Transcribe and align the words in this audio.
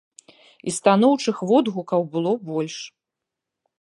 І 0.69 0.73
станоўчых 0.77 1.43
водгукаў 1.51 2.01
было 2.17 2.31
больш. 2.49 2.77